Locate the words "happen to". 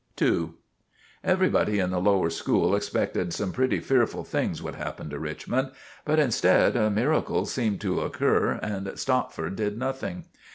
4.73-5.19